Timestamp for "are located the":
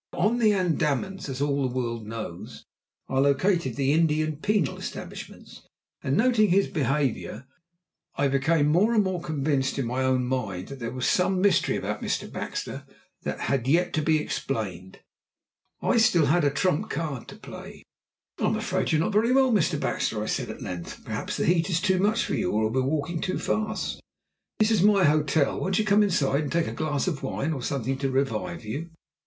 3.07-3.93